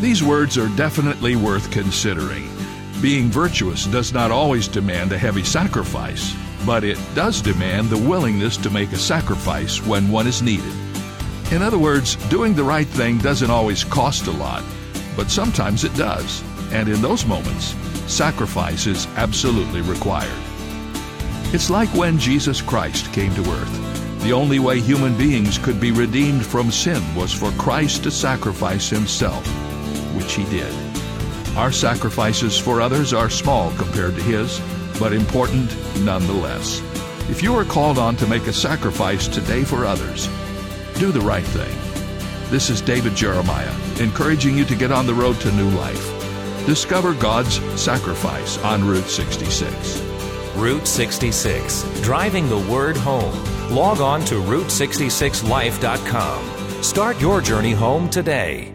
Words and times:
These 0.00 0.22
words 0.22 0.56
are 0.56 0.74
definitely 0.76 1.36
worth 1.36 1.70
considering. 1.70 2.48
Being 3.02 3.30
virtuous 3.30 3.84
does 3.84 4.14
not 4.14 4.30
always 4.30 4.66
demand 4.66 5.12
a 5.12 5.18
heavy 5.18 5.44
sacrifice, 5.44 6.34
but 6.64 6.84
it 6.84 6.98
does 7.14 7.42
demand 7.42 7.90
the 7.90 8.08
willingness 8.08 8.56
to 8.58 8.70
make 8.70 8.92
a 8.92 8.96
sacrifice 8.96 9.84
when 9.84 10.10
one 10.10 10.26
is 10.26 10.40
needed. 10.40 10.72
In 11.52 11.60
other 11.60 11.78
words, 11.78 12.16
doing 12.30 12.54
the 12.54 12.64
right 12.64 12.86
thing 12.86 13.18
doesn't 13.18 13.50
always 13.50 13.84
cost 13.84 14.26
a 14.26 14.30
lot, 14.30 14.64
but 15.16 15.30
sometimes 15.30 15.84
it 15.84 15.94
does, 15.96 16.42
and 16.72 16.88
in 16.88 17.02
those 17.02 17.26
moments, 17.26 17.74
sacrifice 18.10 18.86
is 18.86 19.06
absolutely 19.16 19.82
required. 19.82 20.32
It's 21.52 21.68
like 21.68 21.92
when 21.92 22.18
Jesus 22.18 22.62
Christ 22.62 23.12
came 23.12 23.34
to 23.34 23.50
earth. 23.52 24.22
The 24.22 24.32
only 24.32 24.60
way 24.60 24.80
human 24.80 25.14
beings 25.18 25.58
could 25.58 25.78
be 25.78 25.92
redeemed 25.92 26.46
from 26.46 26.70
sin 26.70 27.02
was 27.14 27.34
for 27.34 27.50
Christ 27.52 28.04
to 28.04 28.10
sacrifice 28.10 28.88
himself, 28.88 29.46
which 30.14 30.34
he 30.34 30.44
did. 30.44 30.72
Our 31.56 31.72
sacrifices 31.72 32.58
for 32.58 32.80
others 32.80 33.12
are 33.12 33.28
small 33.28 33.72
compared 33.72 34.14
to 34.16 34.22
his, 34.22 34.60
but 34.98 35.12
important 35.12 35.76
nonetheless. 36.00 36.80
If 37.28 37.42
you 37.42 37.54
are 37.56 37.64
called 37.64 37.98
on 37.98 38.16
to 38.16 38.26
make 38.26 38.46
a 38.46 38.52
sacrifice 38.52 39.28
today 39.28 39.64
for 39.64 39.84
others, 39.84 40.28
do 40.98 41.12
the 41.12 41.20
right 41.20 41.44
thing. 41.44 41.76
This 42.50 42.70
is 42.70 42.80
David 42.80 43.14
Jeremiah, 43.14 43.72
encouraging 44.00 44.58
you 44.58 44.64
to 44.64 44.74
get 44.74 44.90
on 44.90 45.06
the 45.06 45.14
road 45.14 45.38
to 45.40 45.52
new 45.52 45.70
life. 45.70 46.04
Discover 46.66 47.14
God's 47.14 47.60
sacrifice 47.80 48.58
on 48.58 48.86
Route 48.86 49.08
66. 49.08 50.00
Route 50.56 50.86
66, 50.86 52.02
driving 52.02 52.46
the 52.48 52.58
word 52.70 52.96
home. 52.96 53.34
Log 53.70 54.00
on 54.00 54.24
to 54.26 54.36
Route66Life.com. 54.36 56.82
Start 56.82 57.20
your 57.20 57.40
journey 57.40 57.72
home 57.72 58.08
today. 58.10 58.72